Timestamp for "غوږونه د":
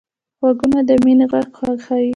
0.39-0.91